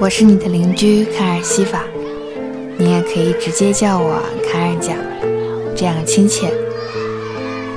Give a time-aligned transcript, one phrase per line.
[0.00, 1.82] 我是你的邻居卡尔西法，
[2.78, 4.14] 你也可以直接叫我
[4.50, 4.96] 卡尔酱，
[5.76, 6.50] 这样亲切。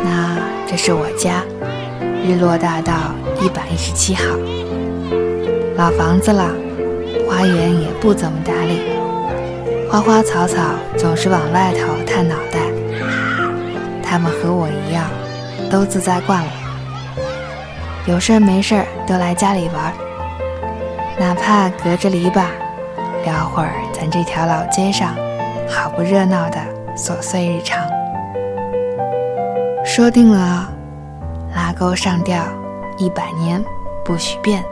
[0.02, 1.44] 那这是我家，
[2.26, 2.94] 日落大道
[3.42, 4.24] 一百一十七号，
[5.76, 6.50] 老房子了，
[7.28, 8.80] 花园也不怎么打理，
[9.92, 10.62] 花花草草
[10.96, 12.62] 总是往外头探脑袋。
[14.02, 15.10] 他们和我一样，
[15.70, 16.52] 都自在惯了，
[18.08, 19.94] 有事儿没事儿都来家里玩。
[21.20, 22.46] 哪怕隔着篱笆，
[23.24, 25.16] 聊会儿咱这条老街上
[25.70, 26.58] 好不热闹的
[26.96, 27.80] 琐碎日常。
[29.86, 30.68] 说定了，
[31.56, 32.44] 拉钩上吊，
[32.98, 33.64] 一百年
[34.04, 34.64] 不许变。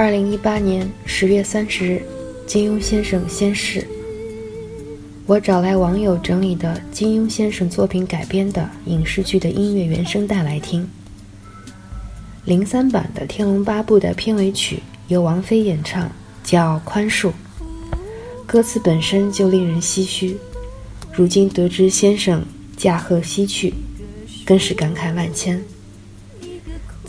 [0.00, 2.02] 二零一八年十月三十日，
[2.46, 3.86] 金庸先生仙逝。
[5.26, 10.88] 我找来网友整理的金庸先生作品改编的影视剧的音乐原声带来听。
[12.46, 14.78] 零三版的《天龙八部》的片尾曲
[15.08, 16.10] 由王菲演唱，
[16.42, 17.28] 叫《宽恕》，
[18.46, 20.34] 歌词本身就令人唏嘘。
[21.12, 22.42] 如今得知先生
[22.74, 23.74] 驾鹤西去，
[24.46, 25.62] 更是感慨万千。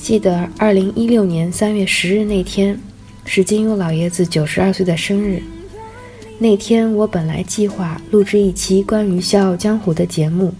[0.01, 2.78] 记得二零一六年三月十日那天，
[3.23, 5.41] 是金庸老爷子九十二岁的生日。
[6.39, 10.51] 那天我本来计划录制一期关于《笑傲江湖》的节目，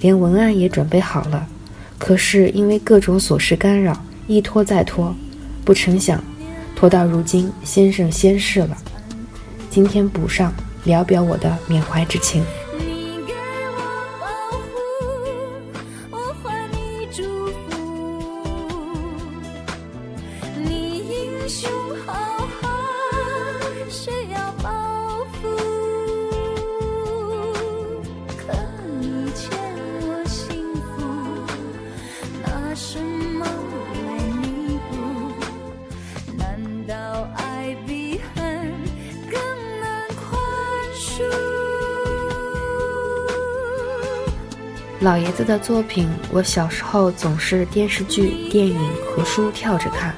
[0.00, 1.46] 连文案也准备好了，
[1.98, 5.14] 可是因为各种琐事干扰，一拖再拖。
[5.66, 6.24] 不成想，
[6.74, 8.74] 拖到如今，先生仙逝了。
[9.68, 10.50] 今天补上，
[10.84, 12.42] 聊表我的缅怀之情。
[45.00, 48.76] 老爷子的作品，我小时候总是电视剧、电影
[49.06, 50.12] 和书跳着看，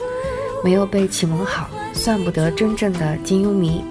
[0.65, 3.85] 没有被启蒙好，算不得真正的金庸迷。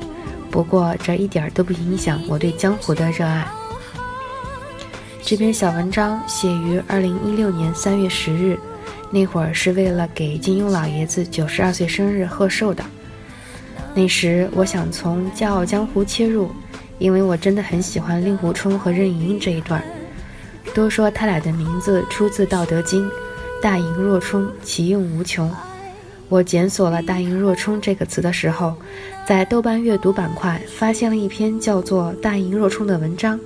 [0.50, 3.48] 不过这一点都不影响我对江湖的热爱。
[5.22, 8.58] 这篇小文章写于二零一六年三月十日，
[9.12, 12.84] 那会儿是为了给金庸老爷子九十二岁生日贺寿的。
[13.94, 16.50] 那时我想从《笑傲江湖》切入，
[16.98, 19.84] 因为我真的很喜欢令狐冲和任盈盈这一段。
[20.74, 23.06] 都说他俩的名字出自《道德经》
[23.62, 25.52] ，“大隐若冲，其用无穷。”
[26.30, 28.76] 我检索了“大隐若冲”这个词的时候，
[29.28, 33.40] 在豆瓣阅读板块发现了一篇叫做《大隐若冲》的文章。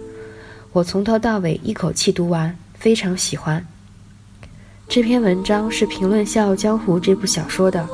[0.73, 3.65] 我从头到尾一口气读完，非常喜欢。
[4.89, 7.87] 这篇文章是评论《笑傲江湖》这部小说的，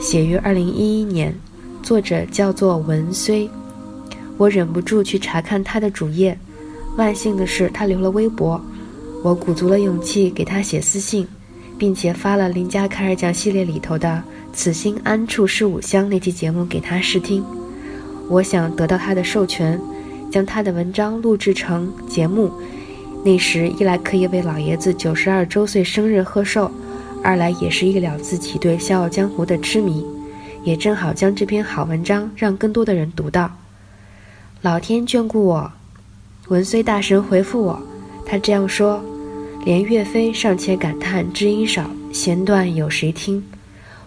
[0.00, 1.34] 写于二零一一年，
[1.82, 3.48] 作者叫做文虽。
[4.38, 6.36] 我忍不住去查看他的主页。
[6.96, 8.60] 万幸的是，他留了微博，
[9.22, 11.26] 我鼓足了勇气给他写私信，
[11.76, 14.22] 并且发了《邻家开尔讲》系列里头的
[14.52, 17.44] “此心安处是吾乡”那期节目给他试听。
[18.28, 19.78] 我想得到他的授权，
[20.30, 22.50] 将他的文章录制成节目。
[23.22, 26.70] 那时一来可以为老爷子九十二周岁生日贺寿，
[27.22, 30.02] 二来也是一了自己对《笑傲江湖》的痴迷，
[30.64, 33.50] 也正好将这篇好文章让更多的人读到。
[34.62, 35.70] 老天眷顾我，
[36.48, 37.78] 文虽大神回复我，
[38.24, 39.02] 他这样说：
[39.62, 43.42] 连岳飞尚且感叹知音少，弦断有谁听？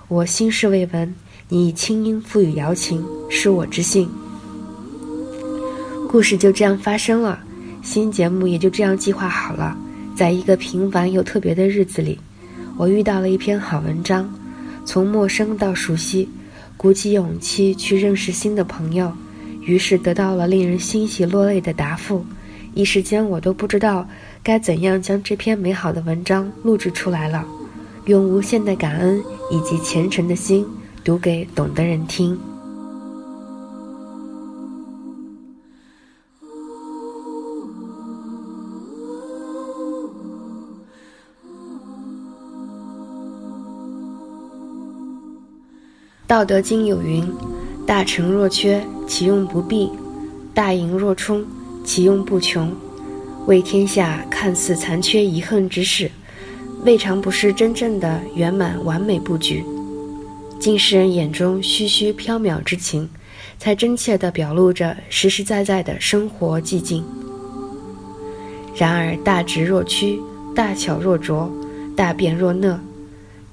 [0.08, 1.14] 我心事未闻，
[1.48, 4.10] 你以清音赋予瑶琴，是我之幸。
[6.10, 7.40] 故事就这样发生了，
[7.84, 9.78] 新节目也就这样计划好了。
[10.16, 12.20] 在一个平凡又特别的日子里，
[12.76, 14.28] 我遇到了一篇好文章，
[14.86, 16.28] 从陌生到熟悉，
[16.76, 19.12] 鼓起勇气去认识新的朋友，
[19.62, 22.26] 于是得到了令人欣喜落泪的答复。
[22.76, 24.08] 一时间，我都不知道
[24.44, 27.46] 该怎样将这篇美好的文章录制出来了，
[28.08, 30.68] 用无限的感恩以及虔诚的心
[31.02, 32.38] 读给懂的人听。
[46.28, 47.26] 道德经有云
[47.88, 49.88] ：“大成若缺，其用不弊；
[50.54, 51.46] 大盈若冲，
[51.86, 52.70] 其用不穷。”
[53.46, 56.10] 为天下看似残缺遗恨之事，
[56.86, 59.64] 未尝不是真正的圆满完美布局。
[60.60, 63.10] 尽世人眼中虚虚缥缈之情，
[63.60, 67.04] 才真切地表露着实实在在的生活寂静。
[68.74, 70.18] 然而，大直若屈，
[70.56, 71.52] 大巧若拙，
[71.98, 72.80] 大辩若讷。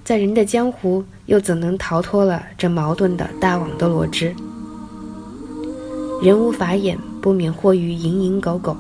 [0.05, 4.35] 在人的江湖，又怎能逃脱了这矛盾的大网的罗织？
[6.23, 8.77] 人无法眼，不免惑于蝇营狗苟，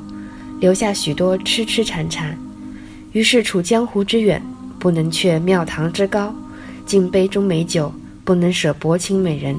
[0.60, 2.38] 留下许多痴痴缠缠。
[3.12, 4.40] 于是处江湖之远，
[4.78, 6.32] 不能却庙堂之高；
[6.86, 7.92] 敬杯中美酒，
[8.24, 9.56] 不能舍薄情美人。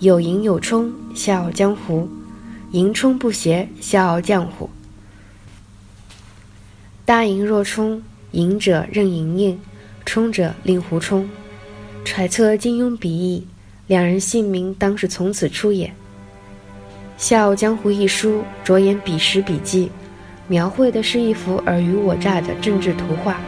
[0.00, 2.08] 有盈有冲，笑傲江湖；
[2.72, 4.68] 盈冲不谐，笑傲江湖。
[7.04, 8.02] 大盈若冲，
[8.32, 9.58] 盈者任盈盈。
[10.06, 11.28] 冲者令狐冲，
[12.04, 13.46] 揣测金庸笔意，
[13.86, 15.86] 两人姓名当是从此出也。
[17.20, 19.92] 《笑傲江湖》一书着眼彼时笔记，
[20.48, 23.38] 描绘的是一幅尔虞我诈的政治图画，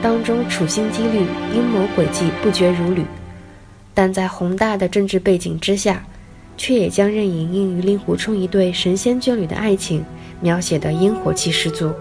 [0.00, 1.18] 当中处心积虑、
[1.54, 3.04] 阴谋诡计不绝如缕，
[3.92, 6.02] 但在宏大的政治背景之下，
[6.56, 10.02] 却也将任盈盈与令狐冲一对神仙眷侣的爱情
[10.40, 11.92] 描写得烟火气十足。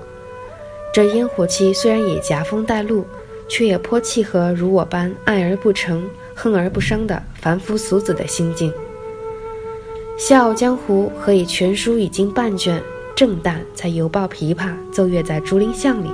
[0.94, 3.06] 这烟火气虽然也夹风带露。
[3.50, 8.72] 却也颇契合如我般爱而不成、恨而不伤的凡夫俗子的心境。
[10.18, 12.80] 《笑傲江湖》何以全书已经半卷，
[13.16, 16.10] 正旦才犹抱琵琶奏乐在竹林巷里？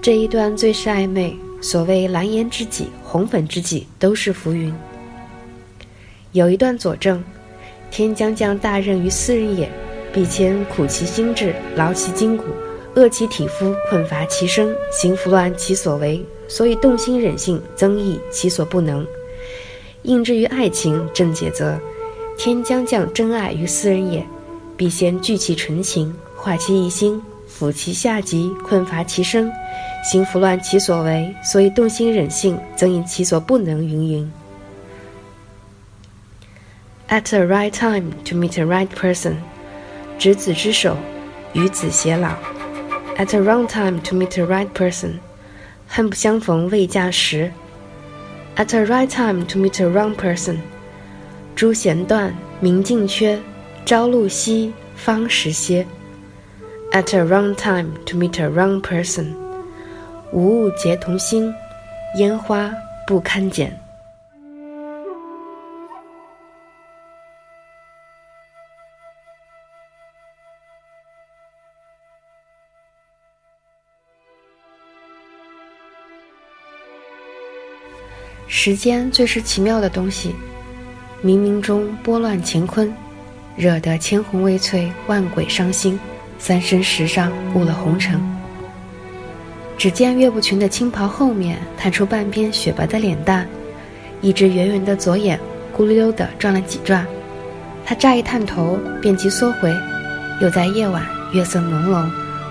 [0.00, 1.36] 这一段最是暧昧。
[1.60, 4.74] 所谓蓝颜知己、红粉知己，都是浮云。
[6.32, 7.22] 有一段佐证：
[7.88, 9.70] 天将降大任于斯人也，
[10.12, 12.44] 必先苦其心志，劳其筋骨。
[12.94, 19.06] 饿其体肤，困乏其身，行拂乱其所为，所以动心忍性，增益其所不能。
[20.02, 21.78] 应之于爱情，正解则：
[22.38, 24.26] 天将降真爱于斯人也，
[24.76, 29.50] 必先聚其纯情，化其一心，抚其下级，困乏其身，
[30.10, 33.86] 行拂乱其所为，所以动心忍性，增益其所不能。
[33.86, 34.32] 云云。
[37.08, 39.34] At a right time to meet a right person，
[40.18, 40.96] 执子之手，
[41.52, 42.30] 与子偕老。
[43.16, 45.18] At a wrong time to meet the right person，
[45.86, 47.52] 恨不相逢未嫁时。
[48.56, 50.56] At a right time to meet a wrong person，
[51.54, 53.38] 朱弦断，明镜缺，
[53.84, 55.86] 朝露晞，芳时歇。
[56.90, 59.32] At a wrong time to meet a wrong person，
[60.32, 61.54] 无物结同心，
[62.16, 62.72] 烟花
[63.06, 63.78] 不堪剪。
[78.48, 80.34] 时间最是奇妙的东西，
[81.24, 82.92] 冥冥中拨乱乾坤，
[83.56, 85.96] 惹得千红未翠，万鬼伤心，
[86.36, 88.20] 三生石上误了红尘。
[89.78, 93.46] 只见岳不群的青袍后面探出半边雪白的脸蛋，
[94.20, 95.38] 一只圆圆的左眼
[95.72, 97.06] 咕溜溜地转了几转，
[97.84, 99.72] 他乍一探头便即缩回，
[100.40, 102.04] 又在夜晚月色朦胧，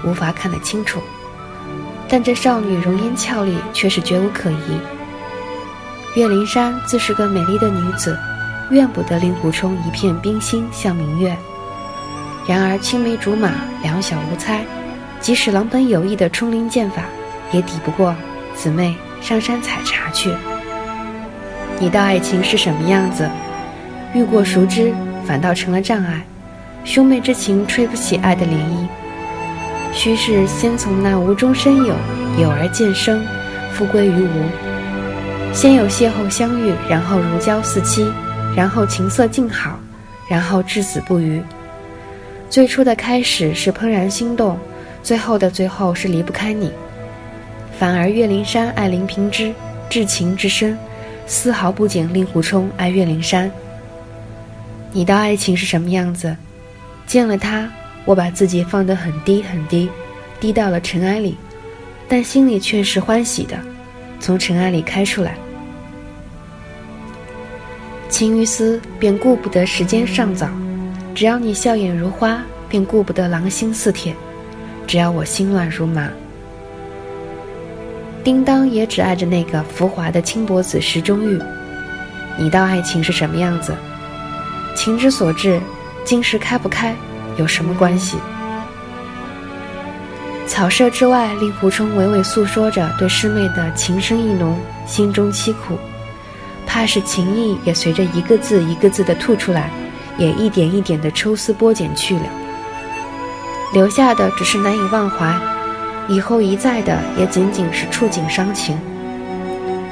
[0.05, 1.01] 无法看得清楚。
[2.07, 4.79] 但这少女容颜俏丽，却是绝无可疑。
[6.15, 8.17] 岳灵珊自是个美丽的女子，
[8.71, 11.35] 怨不得令狐冲一片冰心向明月。
[12.47, 13.51] 然而青梅竹马，
[13.83, 14.61] 两小无猜，
[15.19, 17.03] 即使郎本有意的冲灵剑法，
[17.51, 18.15] 也抵不过
[18.55, 20.33] 姊妹上山采茶去。
[21.79, 23.29] 你道爱情是什么样子？
[24.13, 24.93] 遇过熟知，
[25.25, 26.21] 反倒成了障碍。
[26.83, 28.87] 兄妹之情吹不起爱的涟漪，
[29.93, 31.95] 须是先从那无中生有，
[32.39, 33.23] 有而渐生，
[33.73, 35.53] 复归于无。
[35.53, 38.11] 先有邂逅相遇，然后如胶似漆，
[38.55, 39.79] 然后情色静好，
[40.29, 41.41] 然后至死不渝。
[42.49, 44.57] 最初的开始是怦然心动，
[45.01, 46.71] 最后的最后是离不开你。
[47.79, 49.53] 反而岳灵珊爱林平之，
[49.89, 50.77] 至情至深，
[51.25, 53.49] 丝毫不减令狐冲爱岳灵珊。
[54.91, 56.35] 你的爱情是什么样子？
[57.07, 57.69] 见了他，
[58.05, 59.89] 我把自己放得很低很低，
[60.39, 61.37] 低到了尘埃里，
[62.07, 63.57] 但心里却是欢喜的，
[64.19, 65.35] 从尘埃里开出来。
[68.11, 70.47] 情于斯，便顾不得时间尚早；
[71.15, 74.13] 只要你笑眼如花，便顾不得狼心似铁；
[74.85, 76.09] 只要我心乱如麻。
[78.21, 81.39] 叮当也只爱着那个浮华的青脖子石中玉。
[82.37, 83.73] 你道爱情是什么样子？
[84.75, 85.59] 情之所至，
[86.03, 86.93] 金石开不开，
[87.37, 88.17] 有什么关系？
[90.47, 95.77] 草舍之外，令狐冲娓娓诉说着对师妹的情深意浓，心中凄苦，
[96.73, 99.69] 怕是情意也随着一个字一个字的吐出来，
[100.17, 102.23] 也一点一点的抽丝剥茧去了，
[103.73, 105.37] 留下的只是难以忘怀，
[106.07, 108.79] 以后一再的也仅仅是触景伤情。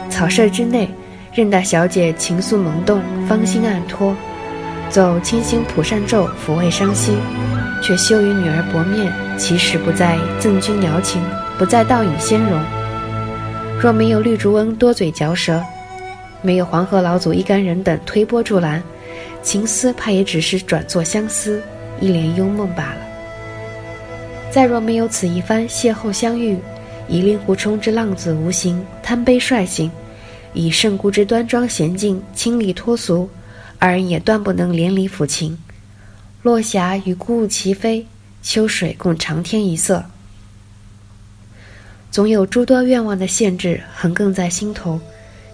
[0.10, 0.90] 草舍之内，
[1.34, 4.16] 任大小姐情愫萌动，芳心暗托。
[4.90, 7.18] 奏清心普善咒抚慰伤心，
[7.84, 11.22] 却羞于女儿薄面，其实不在赠君瑶情，
[11.58, 12.58] 不在倒影仙容。
[13.82, 15.62] 若没有绿竹翁多嘴嚼舌，
[16.42, 18.82] 没有黄河老祖一干人等推波助澜，
[19.44, 21.62] 情思怕也只是转作相思，
[22.00, 23.02] 一帘幽梦罢了。
[24.52, 26.58] 再若没有此一番邂逅相遇，
[27.08, 29.92] 以令狐冲之浪子无形，贪杯率性，
[30.54, 33.30] 以圣姑之端庄娴静，清丽脱俗。
[33.78, 35.58] 二人也断不能连理抚琴，
[36.42, 38.06] 落霞与孤鹜齐飞，
[38.42, 40.04] 秋水共长天一色。
[42.12, 45.00] 总有诸多愿望的限制横亘在心头，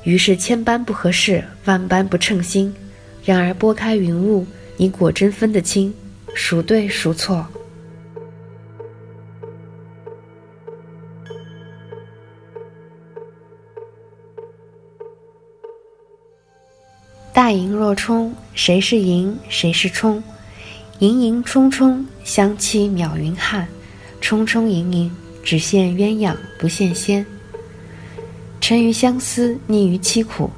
[0.05, 2.73] 于是千般不合适，万般不称心。
[3.23, 4.45] 然而拨开云雾，
[4.77, 5.91] 你果真分得清，
[6.35, 7.43] 孰对孰错？
[17.33, 20.23] 大盈若冲，谁是盈，谁是冲？
[20.99, 23.65] 盈盈冲冲，相期邈云汉；
[24.21, 25.11] 冲冲盈盈，
[25.43, 27.25] 只羡鸳鸯不羡仙。
[28.67, 30.49] 沉于相思，溺于凄苦，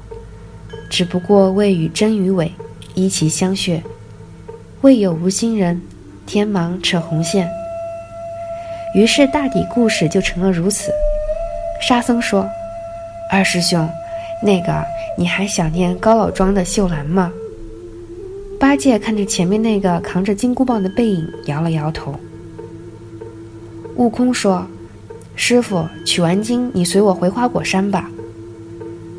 [0.88, 2.50] 只不过未与真与伪，
[2.94, 3.82] 依其相穴。
[4.80, 5.78] 未有无心人，
[6.24, 7.46] 天忙扯红线。
[8.94, 10.90] 于是大抵故事就成了如此。
[11.86, 12.48] 沙僧说
[13.30, 13.86] ：“二师兄，
[14.42, 14.82] 那个。”
[15.18, 17.30] 你还想念高老庄的秀兰吗？
[18.58, 22.14] 八戒看着前面那个扛着金箍棒的背影，摇了摇头。
[23.96, 24.66] 悟空说
[25.40, 28.10] ：“师傅，取完经，你随我回花果山吧。”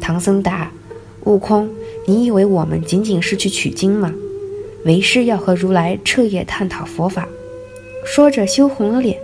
[0.01, 0.69] 唐僧答
[1.23, 1.69] ：“悟空，
[2.05, 4.13] 你以为我们仅仅是去取经吗？
[4.83, 7.25] 为师要和如来彻夜探讨佛法。”
[8.05, 9.17] 说着羞红了脸，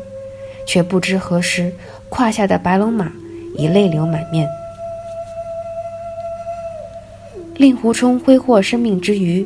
[0.66, 1.74] 却不知何时，
[2.10, 3.12] 胯下的白龙马
[3.58, 4.48] 已泪流满面。
[7.58, 9.46] 令狐冲挥霍生命之余，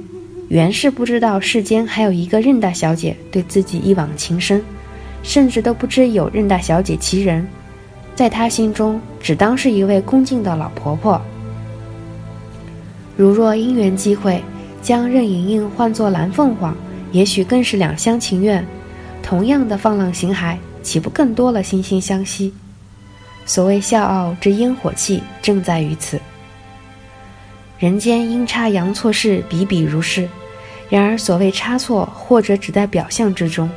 [0.50, 4.63] 原是不知道世间还有一个任大小姐对自己一往情深，
[5.21, 7.47] 甚至都不知有任大小姐其人，
[8.15, 11.21] 在他心中只当是一位恭敬的老婆婆。
[13.15, 14.41] 如若因缘际会，
[14.81, 16.75] 将任盈盈换作蓝凤凰，
[17.11, 18.65] 也许更是两厢情愿。
[19.21, 22.53] 同样的放浪形骸，岂不更多了惺惺相惜？
[23.45, 26.19] 所谓笑傲之烟火气，正在于此。
[27.77, 30.27] 人间阴差阳错事比比如是，
[30.89, 33.69] 然而所谓差错，或者只在表象之中。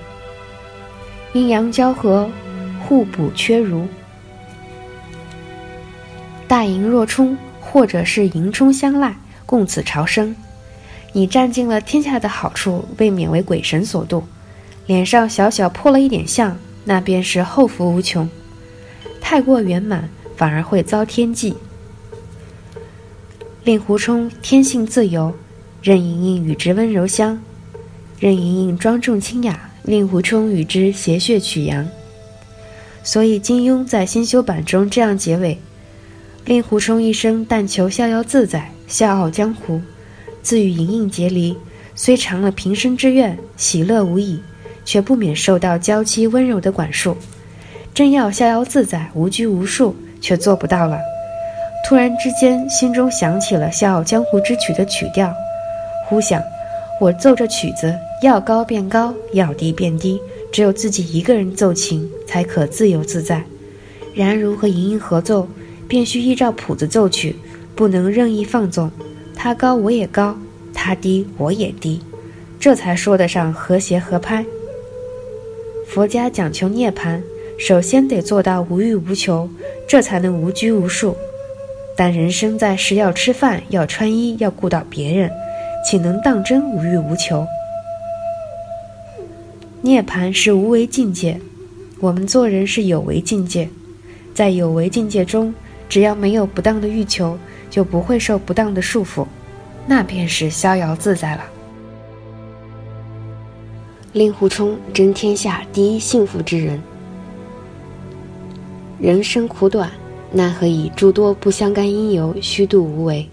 [1.34, 2.30] 阴阳交合，
[2.80, 3.86] 互补缺如。
[6.46, 10.36] 大盈若冲，或者是盈冲相赖，共此朝生。
[11.14, 14.22] 你占尽了天下的好处，未免为鬼神所妒。
[14.86, 18.28] 脸上小小破了一点相，那便是后福无穷。
[19.18, 21.56] 太过圆满，反而会遭天忌。
[23.64, 25.34] 令狐冲天性自由，
[25.80, 27.38] 任盈盈与之温柔乡；
[28.18, 31.88] 任盈盈庄重清雅，令狐冲与之谐谑曲阳。
[33.02, 35.58] 所以金庸在新修版中这样结尾：
[36.44, 39.80] 令狐冲一生但求逍遥自在，笑傲江湖。
[40.42, 41.56] 自与盈盈结离，
[41.94, 44.40] 虽偿了平生之愿，喜乐无已，
[44.84, 47.16] 却不免受到娇妻温柔的管束。
[47.94, 50.98] 真要逍遥自在，无拘无束，却做不到了。
[51.86, 55.32] 突然之间，心中想起了《笑傲江湖》之曲的曲调，
[56.08, 56.42] 忽想：
[57.02, 57.92] 我奏着曲子，
[58.23, 60.21] 要高变高，要低变低，
[60.52, 63.42] 只有自己一个人奏琴，才可自由自在。
[64.14, 65.49] 然如和莹莹合奏，
[65.88, 67.35] 便需依照谱子奏曲，
[67.75, 68.88] 不能任意放纵，
[69.35, 70.38] 他高我也高，
[70.73, 72.00] 他低我也低，
[72.61, 74.47] 这才说得上和谐合拍。
[75.88, 77.21] 佛家讲求涅槃，
[77.59, 79.50] 首先得做到无欲无求，
[79.88, 81.16] 这才能无拘无束。
[81.97, 85.28] 但人生在世，要吃饭，要穿衣，要顾到别人，
[85.84, 87.46] 岂能当真无欲无求？
[89.80, 91.40] 涅槃是无为境界，
[92.00, 93.68] 我们做人是有为境界，
[94.32, 95.52] 在有为境界中，
[95.88, 97.36] 只要没有不当的欲求，
[97.68, 99.26] 就不会受不当的束缚，
[99.86, 101.44] 那便是逍遥自在了。
[104.12, 106.80] 令狐冲真天下第一幸福之人。
[109.00, 109.90] 人生苦短，
[110.30, 113.28] 奈何以诸多不相干因由虚度无为？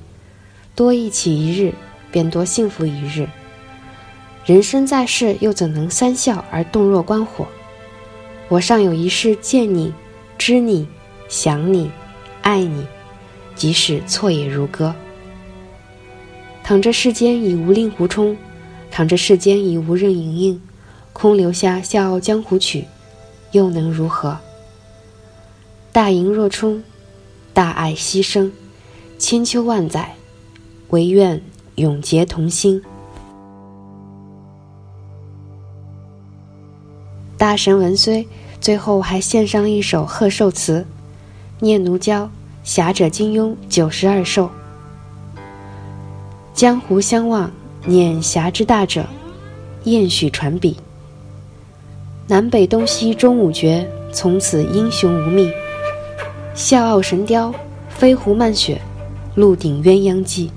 [0.73, 1.73] 多一起一日，
[2.11, 3.27] 便多幸福一日。
[4.45, 7.47] 人生在世，又怎能三笑而动若观火？
[8.47, 9.93] 我尚有一世见你、
[10.37, 10.87] 知你、
[11.27, 11.91] 想你、
[12.41, 12.85] 爱你，
[13.55, 14.95] 即使错也如歌。
[16.63, 18.35] 倘这世间已无令狐冲，
[18.89, 20.61] 倘这世间已无任盈盈。
[21.13, 22.85] 空留下《笑傲江湖》曲，
[23.51, 24.37] 又能如何？
[25.91, 26.83] 大盈若冲，
[27.53, 28.51] 大爱牺牲，
[29.17, 30.15] 千秋万载，
[30.89, 31.41] 唯愿
[31.79, 32.81] 永结同心。
[37.38, 38.27] 大神文虽
[38.59, 40.86] 最后还献上一首贺寿词
[41.59, 42.29] ：“念奴娇，
[42.63, 44.50] 侠者金庸九十二寿。
[46.53, 47.50] 江湖相望，
[47.86, 49.07] 念侠之大者，
[49.86, 50.75] 宴许传笔。”
[52.27, 55.50] 南北东西中五绝，从此英雄无觅。
[56.53, 57.53] 笑傲神雕，
[57.89, 58.81] 飞狐漫雪，
[59.36, 60.51] 鹿鼎鸳鸯记。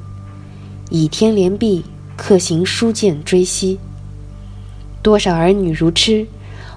[0.93, 1.83] 倚天连璧，
[2.19, 3.79] 客行书剑追西。
[5.01, 6.27] 多少儿女如痴，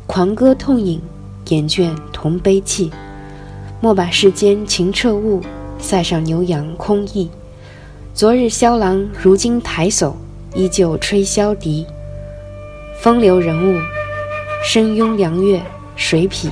[0.08, 1.02] 狂歌痛饮，
[1.50, 2.90] 眼倦同悲泣。
[3.82, 5.42] 莫把世间情彻悟，
[5.80, 7.30] 塞上牛羊空忆。
[8.14, 10.14] 昨日萧郎，如今抬叟，
[10.54, 11.86] 依旧吹箫笛。
[13.02, 13.78] 风流人物。
[14.64, 15.62] 深拥凉月，
[15.98, 16.50] 水匹。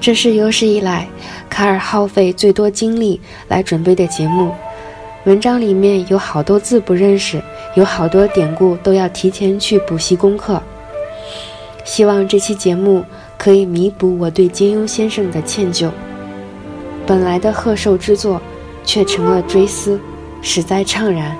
[0.00, 1.06] 这是有史以来
[1.50, 4.52] 卡尔耗费最多精力来准备的节目。
[5.24, 7.40] 文章里面有好多字不认识，
[7.74, 10.60] 有好多典故都要提前去补习功课。
[11.84, 13.04] 希望这期节目
[13.36, 15.90] 可以弥补我对金庸先生的歉疚。
[17.06, 18.40] 本来的贺寿之作，
[18.84, 20.00] 却成了追思，
[20.40, 21.36] 实在怅然。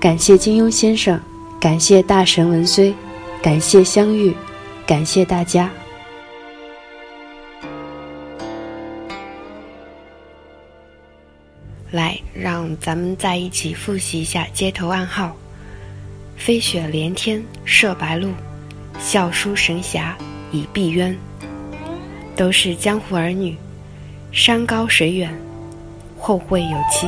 [0.00, 1.20] 感谢金庸先生，
[1.60, 2.92] 感谢大神文虽，
[3.40, 4.34] 感谢相遇，
[4.84, 5.70] 感谢大家。
[11.92, 15.36] 来，让咱们再一起复习一下街头暗号：
[16.38, 18.32] 飞雪连天射白鹿，
[18.98, 20.16] 笑书神侠
[20.50, 21.14] 倚碧鸳。
[22.34, 23.54] 都是江湖儿女。
[24.32, 25.30] 山高水远，
[26.18, 27.06] 后会有期。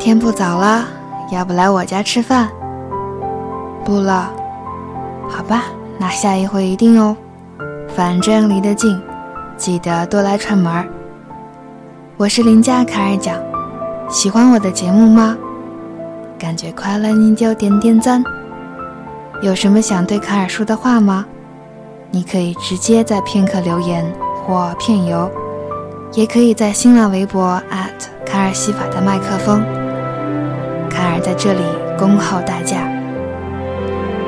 [0.00, 0.86] 天不早了，
[1.30, 2.48] 要不来我家吃饭？
[3.84, 4.32] 不了，
[5.28, 5.64] 好吧，
[5.98, 7.14] 那下一回一定哦。
[7.94, 8.98] 反正离得近，
[9.58, 10.88] 记得多来串门儿。
[12.16, 13.36] 我是邻家卡尔讲，
[14.08, 15.36] 喜欢我的节目吗？
[16.38, 18.24] 感觉快乐你就点点赞。
[19.42, 21.26] 有什么想对卡尔说的话吗？
[22.10, 24.02] 你可以直接在片刻留言
[24.46, 25.30] 或片游，
[26.14, 27.62] 也可以在新浪微博
[28.24, 29.62] 卡尔西法的麦克风。
[31.00, 31.60] 卡尔在这里
[31.96, 32.76] 恭候大驾。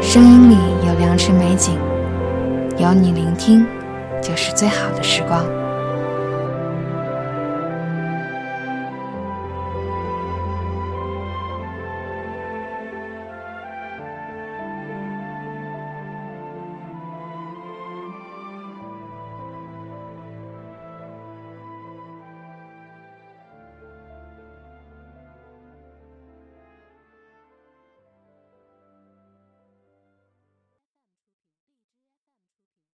[0.01, 0.57] 声音里
[0.89, 1.77] 有良辰美景，
[2.79, 3.67] 有你聆听，
[4.23, 5.45] 就是最好的时光。